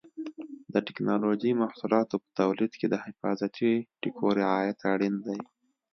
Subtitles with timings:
[0.73, 5.39] د ټېکنالوجۍ محصولاتو په تولید کې د حفاظتي ټکو رعایت اړین دی.